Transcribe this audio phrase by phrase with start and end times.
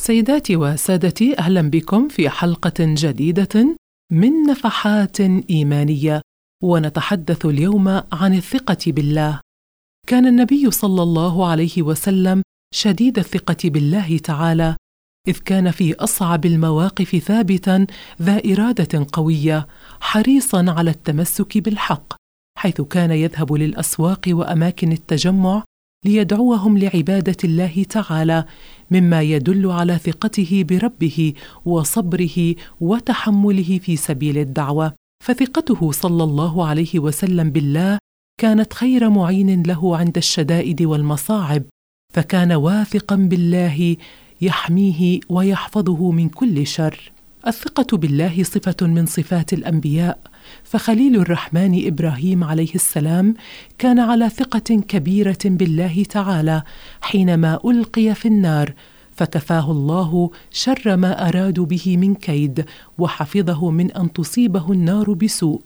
[0.00, 3.76] سيداتي وسادتي أهلا بكم في حلقة جديدة
[4.12, 6.22] من نفحات إيمانية.
[6.62, 9.40] ونتحدث اليوم عن الثقة بالله.
[10.06, 12.42] كان النبي صلى الله عليه وسلم
[12.74, 14.76] شديد الثقة بالله تعالى
[15.28, 17.86] إذ كان في أصعب المواقف ثابتا
[18.22, 19.66] ذا إرادة قوية
[20.00, 22.14] حريصا على التمسك بالحق
[22.58, 25.64] حيث كان يذهب للأسواق وأماكن التجمع
[26.04, 28.44] ليدعوهم لعبادة الله تعالى
[28.90, 31.32] مما يدل على ثقته بربه
[31.64, 34.92] وصبره وتحمله في سبيل الدعوة.
[35.24, 37.98] فثقته صلى الله عليه وسلم بالله
[38.40, 41.62] كانت خير معين له عند الشدائد والمصاعب
[42.14, 43.96] فكان واثقا بالله
[44.40, 47.12] يحميه ويحفظه من كل شر.
[47.46, 50.18] الثقة بالله صفة من صفات الأنبياء
[50.64, 53.34] فخليل الرحمن إبراهيم عليه السلام
[53.78, 56.62] كان على ثقة كبيرة بالله تعالى
[57.00, 58.72] حينما ألقي في النار
[59.16, 62.64] فكفاه الله شر ما ارادوا به من كيد
[62.98, 65.62] وحفظه من أن تصيبه النار بسوء.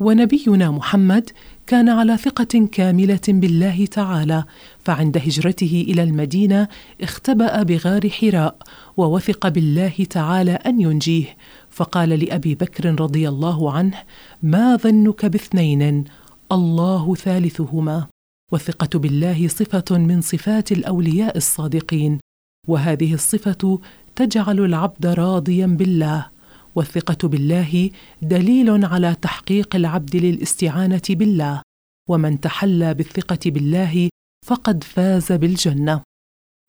[0.00, 1.30] ونبينا محمد
[1.70, 4.44] كان على ثقة كاملة بالله تعالى
[4.78, 6.68] فعند هجرته إلى المدينة
[7.00, 8.56] اختبأ بغار حراء
[8.96, 11.36] ووثق بالله تعالى أن ينجيه.
[11.70, 13.98] فقال لأبي بكر رضي الله عنه
[14.42, 16.04] ما ظنك باثنين؟
[16.52, 18.06] الله ثالثهما.
[18.52, 22.18] والثقة بالله صفة من صفات الأولياء الصادقين
[22.68, 23.80] وهذه الصفة
[24.16, 26.26] تجعل العبد راضيا بالله.
[26.74, 27.90] والثقة بالله
[28.22, 31.62] دليل على تحقيق العبد للاستعانة بالله
[32.08, 34.08] ومن تحلى بالثقة بالله
[34.46, 36.02] فقد فاز بالجنة.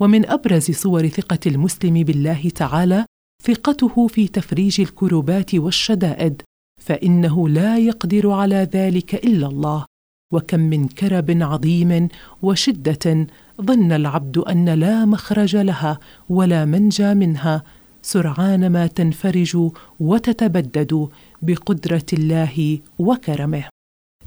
[0.02, 3.06] ومن أبرز صور ثقة المسلم بالله تعالى
[3.44, 6.42] ثقته في تفريج الكربات والشدائد
[6.82, 9.86] فإنه لا يقدر على ذلك إلا الله.
[10.34, 12.08] وكم من كرب عظيم
[12.42, 13.28] وشدة
[13.62, 16.00] ظن العبد أن لا مخرج لها
[16.30, 17.64] ولا منجى منها
[18.02, 21.10] سرعان ما تنفرج وتتبدد
[21.42, 23.64] بقدرة الله وكرمه.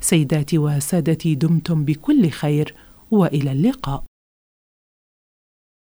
[0.00, 2.75] سيداتي وسادتي دمتم بكل خير
[3.10, 4.04] وإلى اللقاء.